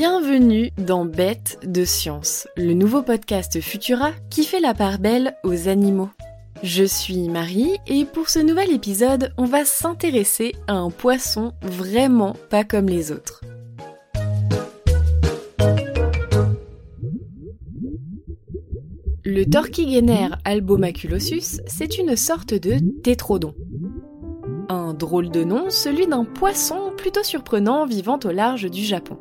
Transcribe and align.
Bienvenue 0.00 0.70
dans 0.76 1.04
Bête 1.04 1.58
de 1.64 1.84
Science, 1.84 2.46
le 2.56 2.72
nouveau 2.72 3.02
podcast 3.02 3.60
Futura 3.60 4.12
qui 4.30 4.44
fait 4.44 4.60
la 4.60 4.72
part 4.72 5.00
belle 5.00 5.34
aux 5.42 5.66
animaux. 5.66 6.08
Je 6.62 6.84
suis 6.84 7.28
Marie 7.28 7.78
et 7.88 8.04
pour 8.04 8.28
ce 8.28 8.38
nouvel 8.38 8.70
épisode, 8.70 9.32
on 9.38 9.44
va 9.44 9.64
s'intéresser 9.64 10.54
à 10.68 10.74
un 10.74 10.90
poisson 10.90 11.52
vraiment 11.62 12.36
pas 12.48 12.62
comme 12.62 12.88
les 12.88 13.10
autres. 13.10 13.40
Le 19.24 19.42
Torquigénaire 19.46 20.38
albomaculosus, 20.44 21.60
c'est 21.66 21.98
une 21.98 22.14
sorte 22.14 22.54
de 22.54 22.78
tétrodon. 23.02 23.52
Un 24.68 24.94
drôle 24.94 25.30
de 25.30 25.42
nom, 25.42 25.70
celui 25.70 26.06
d'un 26.06 26.24
poisson 26.24 26.92
plutôt 26.96 27.24
surprenant 27.24 27.84
vivant 27.84 28.20
au 28.24 28.30
large 28.30 28.70
du 28.70 28.84
Japon. 28.84 29.18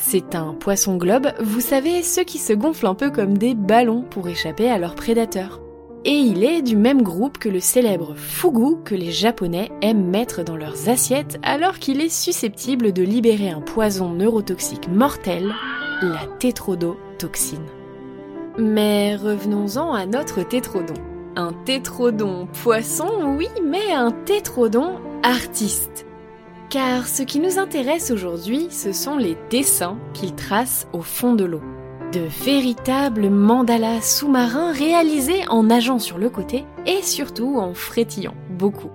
C'est 0.00 0.34
un 0.34 0.54
poisson 0.54 0.96
globe, 0.96 1.28
vous 1.40 1.60
savez, 1.60 2.02
ceux 2.02 2.24
qui 2.24 2.38
se 2.38 2.52
gonflent 2.52 2.86
un 2.86 2.94
peu 2.94 3.10
comme 3.10 3.36
des 3.36 3.54
ballons 3.54 4.02
pour 4.02 4.28
échapper 4.28 4.70
à 4.70 4.78
leurs 4.78 4.94
prédateurs. 4.94 5.60
Et 6.04 6.16
il 6.16 6.44
est 6.44 6.62
du 6.62 6.76
même 6.76 7.02
groupe 7.02 7.38
que 7.38 7.48
le 7.48 7.60
célèbre 7.60 8.14
fugu 8.16 8.76
que 8.84 8.94
les 8.94 9.10
Japonais 9.10 9.70
aiment 9.82 10.08
mettre 10.08 10.44
dans 10.44 10.56
leurs 10.56 10.88
assiettes 10.88 11.38
alors 11.42 11.78
qu'il 11.78 12.00
est 12.00 12.08
susceptible 12.08 12.92
de 12.92 13.02
libérer 13.02 13.50
un 13.50 13.60
poison 13.60 14.10
neurotoxique 14.10 14.88
mortel, 14.88 15.52
la 16.00 16.26
tétrodotoxine. 16.38 17.66
Mais 18.56 19.16
revenons-en 19.16 19.92
à 19.92 20.06
notre 20.06 20.42
tétrodon. 20.42 20.94
Un 21.36 21.52
tétrodon 21.64 22.48
poisson, 22.62 23.36
oui, 23.36 23.48
mais 23.64 23.92
un 23.92 24.12
tétrodon 24.12 25.00
artiste. 25.22 26.07
Car 26.70 27.08
ce 27.08 27.22
qui 27.22 27.40
nous 27.40 27.58
intéresse 27.58 28.10
aujourd'hui, 28.10 28.66
ce 28.70 28.92
sont 28.92 29.16
les 29.16 29.38
dessins 29.48 29.96
qu'il 30.12 30.34
trace 30.34 30.86
au 30.92 31.00
fond 31.00 31.34
de 31.34 31.44
l'eau. 31.44 31.62
De 32.12 32.20
véritables 32.44 33.30
mandalas 33.30 34.02
sous-marins 34.02 34.72
réalisés 34.72 35.48
en 35.48 35.62
nageant 35.62 35.98
sur 35.98 36.18
le 36.18 36.28
côté 36.28 36.66
et 36.84 37.02
surtout 37.02 37.56
en 37.58 37.72
frétillant 37.72 38.34
beaucoup. 38.50 38.90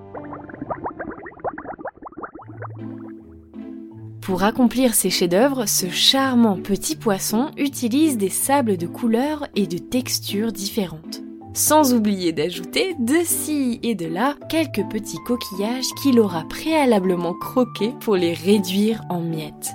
Pour 4.22 4.44
accomplir 4.44 4.94
ces 4.94 5.10
chefs-d'œuvre, 5.10 5.66
ce 5.68 5.90
charmant 5.90 6.58
petit 6.58 6.96
poisson 6.96 7.50
utilise 7.58 8.18
des 8.18 8.30
sables 8.30 8.78
de 8.78 8.88
couleurs 8.88 9.48
et 9.56 9.66
de 9.66 9.80
textures 9.80 10.52
différentes 10.52 11.23
sans 11.54 11.94
oublier 11.94 12.32
d'ajouter 12.32 12.96
de 13.00 13.18
ci 13.24 13.80
et 13.84 13.96
de 13.96 14.08
là 14.08 14.36
quelques 14.50 14.88
petits 14.90 15.20
coquillages 15.26 15.94
qu'il 16.02 16.20
aura 16.20 16.44
préalablement 16.50 17.34
croqués 17.34 17.94
pour 18.00 18.16
les 18.16 18.34
réduire 18.34 19.04
en 19.10 19.22
miettes. 19.22 19.74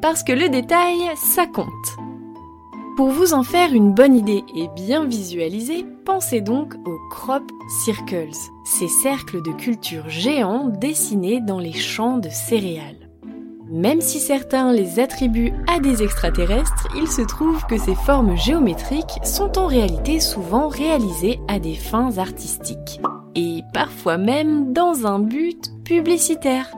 Parce 0.00 0.22
que 0.22 0.32
le 0.32 0.48
détail, 0.48 0.98
ça 1.16 1.46
compte. 1.46 1.68
Pour 2.96 3.08
vous 3.08 3.32
en 3.32 3.42
faire 3.42 3.72
une 3.72 3.94
bonne 3.94 4.16
idée 4.16 4.44
et 4.54 4.68
bien 4.76 5.06
visualiser, 5.06 5.86
pensez 6.04 6.40
donc 6.40 6.74
aux 6.84 6.98
crop 7.10 7.42
circles, 7.84 8.28
ces 8.64 8.88
cercles 8.88 9.42
de 9.42 9.52
culture 9.52 10.10
géants 10.10 10.68
dessinés 10.68 11.40
dans 11.40 11.58
les 11.58 11.72
champs 11.72 12.18
de 12.18 12.28
céréales. 12.28 13.01
Même 13.72 14.02
si 14.02 14.20
certains 14.20 14.70
les 14.70 15.00
attribuent 15.00 15.54
à 15.66 15.80
des 15.80 16.02
extraterrestres, 16.02 16.88
il 16.94 17.08
se 17.08 17.22
trouve 17.22 17.64
que 17.64 17.78
ces 17.78 17.94
formes 17.94 18.36
géométriques 18.36 19.18
sont 19.24 19.58
en 19.58 19.66
réalité 19.66 20.20
souvent 20.20 20.68
réalisées 20.68 21.40
à 21.48 21.58
des 21.58 21.74
fins 21.74 22.18
artistiques. 22.18 23.00
Et 23.34 23.62
parfois 23.72 24.18
même 24.18 24.74
dans 24.74 25.06
un 25.06 25.18
but 25.20 25.72
publicitaire. 25.86 26.70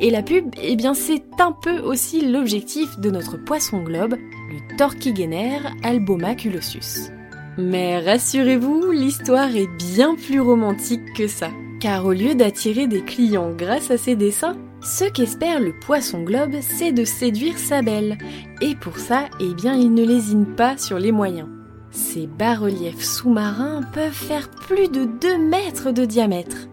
Et 0.00 0.10
la 0.10 0.22
pub, 0.22 0.54
eh 0.62 0.76
bien 0.76 0.92
c'est 0.92 1.24
un 1.38 1.52
peu 1.52 1.78
aussi 1.78 2.30
l'objectif 2.30 2.98
de 2.98 3.10
notre 3.10 3.38
poisson 3.38 3.82
globe, 3.82 4.14
le 4.14 4.76
Torquigénaire 4.76 5.72
albomaculosus. 5.82 7.10
Mais 7.56 8.00
rassurez-vous, 8.00 8.90
l'histoire 8.90 9.56
est 9.56 9.74
bien 9.78 10.14
plus 10.14 10.40
romantique 10.40 11.14
que 11.16 11.26
ça. 11.26 11.48
Car 11.80 12.04
au 12.04 12.12
lieu 12.12 12.34
d'attirer 12.34 12.86
des 12.86 13.02
clients 13.02 13.50
grâce 13.56 13.90
à 13.90 13.96
ses 13.96 14.16
dessins, 14.16 14.56
ce 14.84 15.04
qu'espère 15.04 15.60
le 15.60 15.72
poisson 15.72 16.22
globe, 16.22 16.56
c'est 16.60 16.92
de 16.92 17.04
séduire 17.04 17.58
sa 17.58 17.82
belle. 17.82 18.18
Et 18.60 18.74
pour 18.74 18.98
ça, 18.98 19.24
eh 19.40 19.54
bien, 19.54 19.74
il 19.74 19.94
ne 19.94 20.04
lésine 20.04 20.46
pas 20.46 20.76
sur 20.76 20.98
les 20.98 21.10
moyens. 21.10 21.48
Ces 21.90 22.26
bas-reliefs 22.26 23.02
sous-marins 23.02 23.80
peuvent 23.92 24.12
faire 24.12 24.50
plus 24.50 24.88
de 24.88 25.04
2 25.04 25.38
mètres 25.38 25.90
de 25.90 26.04
diamètre. 26.04 26.68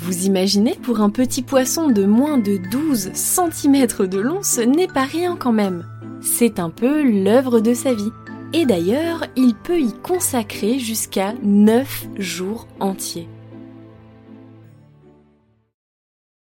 Vous 0.00 0.26
imaginez, 0.26 0.74
pour 0.82 1.00
un 1.00 1.10
petit 1.10 1.42
poisson 1.42 1.88
de 1.88 2.04
moins 2.04 2.38
de 2.38 2.58
12 2.70 3.12
cm 3.14 3.86
de 4.06 4.18
long, 4.18 4.42
ce 4.42 4.60
n'est 4.60 4.86
pas 4.86 5.04
rien 5.04 5.36
quand 5.36 5.52
même. 5.52 5.86
C'est 6.20 6.60
un 6.60 6.70
peu 6.70 7.02
l'œuvre 7.02 7.60
de 7.60 7.74
sa 7.74 7.94
vie. 7.94 8.12
Et 8.52 8.64
d'ailleurs, 8.64 9.24
il 9.34 9.54
peut 9.54 9.80
y 9.80 9.92
consacrer 9.92 10.78
jusqu'à 10.78 11.34
9 11.42 12.08
jours 12.18 12.68
entiers. 12.80 13.28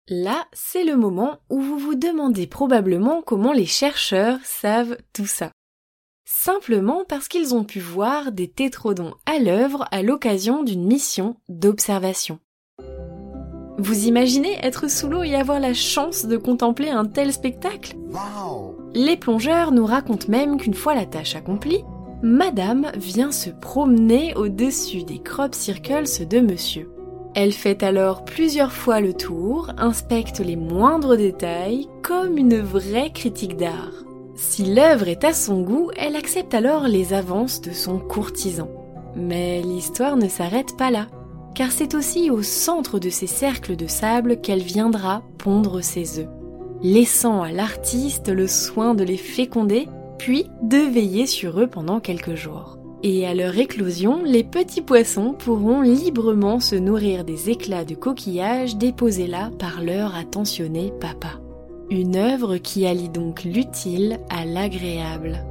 Là, 0.07 0.45
c'est 0.53 0.83
le 0.83 0.95
moment 0.95 1.39
où 1.49 1.59
vous 1.59 1.79
vous 1.79 1.95
demandez 1.95 2.45
probablement 2.45 3.23
comment 3.23 3.53
les 3.53 3.65
chercheurs 3.65 4.37
savent 4.43 4.97
tout 5.13 5.25
ça. 5.25 5.49
Simplement 6.27 7.05
parce 7.09 7.27
qu'ils 7.27 7.55
ont 7.55 7.63
pu 7.63 7.79
voir 7.79 8.31
des 8.31 8.47
tétrodons 8.47 9.15
à 9.25 9.39
l'œuvre 9.39 9.87
à 9.89 10.03
l'occasion 10.03 10.61
d'une 10.61 10.85
mission 10.85 11.37
d'observation. 11.49 12.37
Vous 13.79 14.05
imaginez 14.05 14.59
être 14.61 14.91
sous 14.91 15.09
l'eau 15.09 15.23
et 15.23 15.33
avoir 15.33 15.59
la 15.59 15.73
chance 15.73 16.27
de 16.27 16.37
contempler 16.37 16.89
un 16.89 17.05
tel 17.05 17.33
spectacle? 17.33 17.95
Les 18.93 19.17
plongeurs 19.17 19.71
nous 19.71 19.87
racontent 19.87 20.29
même 20.29 20.57
qu'une 20.57 20.75
fois 20.75 20.93
la 20.93 21.07
tâche 21.07 21.35
accomplie, 21.35 21.83
Madame 22.21 22.91
vient 22.95 23.31
se 23.31 23.49
promener 23.49 24.35
au-dessus 24.35 25.03
des 25.03 25.19
crop 25.19 25.55
circles 25.55 26.27
de 26.27 26.39
Monsieur. 26.41 26.94
Elle 27.35 27.51
fait 27.51 27.83
alors 27.83 28.23
plusieurs 28.23 28.71
fois 28.71 29.01
le 29.01 29.13
tour, 29.13 29.69
inspecte 29.77 30.39
les 30.39 30.55
moindres 30.55 31.17
détails, 31.17 31.89
comme 32.01 32.37
une 32.37 32.61
vraie 32.61 33.11
critique 33.11 33.57
d'art. 33.57 33.91
Si 34.35 34.63
l'œuvre 34.63 35.09
est 35.09 35.25
à 35.25 35.33
son 35.33 35.61
goût, 35.61 35.91
elle 35.97 36.15
accepte 36.15 36.53
alors 36.53 36.87
les 36.87 37.13
avances 37.13 37.59
de 37.59 37.71
son 37.71 37.99
courtisan. 37.99 38.69
Mais 39.17 39.61
l'histoire 39.61 40.15
ne 40.15 40.29
s'arrête 40.29 40.77
pas 40.77 40.91
là, 40.91 41.07
car 41.55 41.73
c'est 41.73 41.93
aussi 41.93 42.29
au 42.29 42.41
centre 42.41 42.99
de 42.99 43.09
ces 43.09 43.27
cercles 43.27 43.75
de 43.75 43.87
sable 43.87 44.39
qu'elle 44.39 44.63
viendra 44.63 45.21
pondre 45.37 45.83
ses 45.83 46.19
œufs, 46.19 46.29
laissant 46.81 47.41
à 47.41 47.51
l'artiste 47.51 48.29
le 48.29 48.47
soin 48.47 48.95
de 48.95 49.03
les 49.03 49.17
féconder, 49.17 49.89
puis 50.17 50.45
de 50.61 50.77
veiller 50.77 51.25
sur 51.25 51.59
eux 51.59 51.67
pendant 51.67 51.99
quelques 51.99 52.35
jours 52.35 52.77
et 53.07 53.27
à 53.27 53.35
leur 53.35 53.55
éclosion, 53.59 54.23
les 54.25 54.43
petits 54.43 54.81
poissons 54.81 55.33
pourront 55.37 55.81
librement 55.81 56.59
se 56.59 56.75
nourrir 56.75 57.23
des 57.23 57.51
éclats 57.51 57.85
de 57.85 57.93
coquillages 57.93 58.77
déposés 58.77 59.27
là 59.27 59.51
par 59.59 59.83
leur 59.83 60.15
attentionné 60.15 60.91
papa. 60.99 61.39
Une 61.91 62.15
œuvre 62.15 62.57
qui 62.57 62.87
allie 62.87 63.09
donc 63.09 63.43
l'utile 63.43 64.17
à 64.31 64.43
l'agréable. 64.43 65.45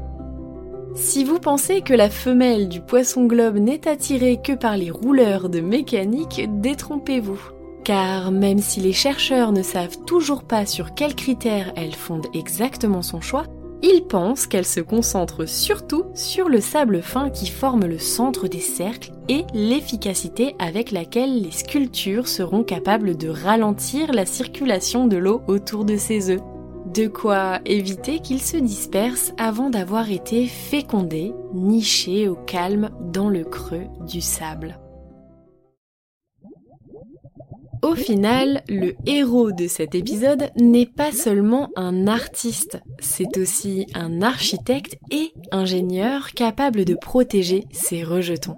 Si 0.96 1.22
vous 1.22 1.38
pensez 1.38 1.80
que 1.80 1.94
la 1.94 2.10
femelle 2.10 2.68
du 2.68 2.80
poisson 2.80 3.26
globe 3.26 3.58
n'est 3.58 3.86
attirée 3.86 4.40
que 4.42 4.54
par 4.54 4.76
les 4.76 4.90
rouleurs 4.90 5.48
de 5.48 5.60
mécanique, 5.60 6.48
détrompez-vous. 6.60 7.38
Car 7.84 8.32
même 8.32 8.58
si 8.58 8.80
les 8.80 8.92
chercheurs 8.92 9.52
ne 9.52 9.62
savent 9.62 9.98
toujours 10.06 10.42
pas 10.42 10.66
sur 10.66 10.92
quels 10.94 11.14
critères 11.14 11.72
elle 11.76 11.94
fonde 11.94 12.26
exactement 12.34 13.02
son 13.02 13.20
choix, 13.20 13.44
il 13.86 14.04
pense 14.04 14.46
qu'elle 14.46 14.64
se 14.64 14.80
concentre 14.80 15.46
surtout 15.46 16.04
sur 16.14 16.48
le 16.48 16.62
sable 16.62 17.02
fin 17.02 17.28
qui 17.28 17.46
forme 17.46 17.84
le 17.84 17.98
centre 17.98 18.48
des 18.48 18.60
cercles 18.60 19.12
et 19.28 19.44
l'efficacité 19.52 20.56
avec 20.58 20.90
laquelle 20.90 21.42
les 21.42 21.50
sculptures 21.50 22.26
seront 22.26 22.62
capables 22.62 23.14
de 23.18 23.28
ralentir 23.28 24.14
la 24.14 24.24
circulation 24.24 25.06
de 25.06 25.18
l'eau 25.18 25.42
autour 25.48 25.84
de 25.84 25.98
ses 25.98 26.30
œufs. 26.30 26.40
De 26.94 27.08
quoi 27.08 27.60
éviter 27.66 28.20
qu'ils 28.20 28.40
se 28.40 28.56
dispersent 28.56 29.34
avant 29.36 29.68
d'avoir 29.68 30.10
été 30.10 30.46
fécondés, 30.46 31.34
nichés 31.52 32.26
au 32.26 32.36
calme 32.36 32.88
dans 33.12 33.28
le 33.28 33.44
creux 33.44 33.84
du 34.08 34.22
sable. 34.22 34.78
Au 37.84 37.94
final, 37.94 38.62
le 38.66 38.94
héros 39.04 39.52
de 39.52 39.66
cet 39.66 39.94
épisode 39.94 40.48
n'est 40.56 40.86
pas 40.86 41.12
seulement 41.12 41.68
un 41.76 42.06
artiste, 42.06 42.80
c'est 42.98 43.36
aussi 43.36 43.86
un 43.92 44.22
architecte 44.22 44.96
et 45.10 45.34
ingénieur 45.52 46.30
capable 46.30 46.86
de 46.86 46.94
protéger 46.94 47.66
ses 47.72 48.02
rejetons. 48.02 48.56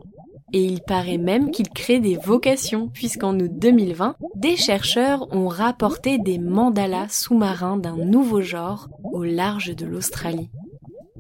Et 0.53 0.63
il 0.63 0.81
paraît 0.81 1.19
même 1.19 1.51
qu'il 1.51 1.69
crée 1.71 1.99
des 1.99 2.17
vocations, 2.17 2.87
puisqu'en 2.87 3.37
août 3.41 3.51
2020, 3.53 4.15
des 4.37 4.55
chercheurs 4.55 5.27
ont 5.35 5.49
rapporté 5.49 6.19
des 6.19 6.39
mandalas 6.39 7.09
sous-marins 7.09 7.79
d'un 7.79 7.97
nouveau 7.97 8.43
genre 8.43 8.89
au 9.03 9.25
large 9.25 9.75
de 9.75 9.87
l'Australie. 9.87 10.51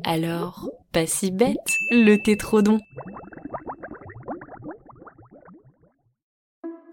Alors, 0.05 0.71
pas 0.93 1.07
si 1.07 1.33
bête, 1.33 1.59
le 1.91 2.23
tétrodon 2.23 2.79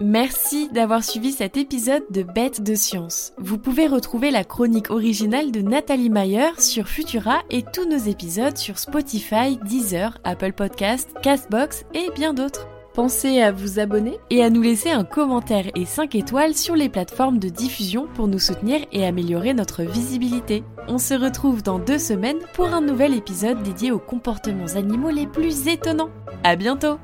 Merci 0.06 0.68
d'avoir 0.68 1.02
suivi 1.02 1.32
cet 1.32 1.56
épisode 1.56 2.04
de 2.10 2.24
Bêtes 2.24 2.62
de 2.62 2.76
Science. 2.76 3.32
Vous 3.38 3.58
pouvez 3.58 3.88
retrouver 3.88 4.32
la 4.32 4.44
chronique 4.44 4.90
originale 4.90 5.50
de 5.54 5.62
Nathalie 5.62 6.10
Mayer 6.10 6.60
sur 6.60 6.90
Futura 6.90 7.40
et 7.50 7.64
tous 7.64 7.88
nos 7.88 7.96
épisodes 7.96 8.58
sur 8.58 8.80
Spotify, 8.80 9.58
Deezer, 9.64 10.18
Apple 10.26 10.52
Podcast, 10.52 11.10
Castbox 11.22 11.86
et 11.94 12.10
bien 12.16 12.34
d'autres. 12.34 12.68
Pensez 12.94 13.42
à 13.42 13.54
vous 13.54 13.80
abonner 13.80 14.20
et 14.30 14.44
à 14.44 14.50
nous 14.50 14.62
laisser 14.62 14.92
un 14.92 15.06
commentaire 15.06 15.72
et 15.74 15.86
5 15.86 16.16
étoiles 16.16 16.54
sur 16.54 16.76
les 16.76 16.90
plateformes 16.90 17.40
de 17.40 17.48
diffusion 17.48 18.10
pour 18.14 18.28
nous 18.28 18.40
soutenir 18.40 18.82
et 18.92 19.06
améliorer 19.06 19.54
notre 19.54 19.84
visibilité. 19.84 20.66
On 20.90 20.98
se 20.98 21.14
retrouve 21.14 21.64
dans 21.64 21.80
deux 21.80 21.98
semaines 21.98 22.40
pour 22.56 22.68
un 22.68 22.82
nouvel 22.82 23.16
épisode 23.16 23.64
dédié 23.64 23.94
aux 23.94 24.00
comportements 24.00 24.76
animaux 24.76 25.12
les 25.12 25.28
plus 25.28 25.70
étonnants. 25.70 26.12
À 26.44 26.58
bientôt! 26.58 27.00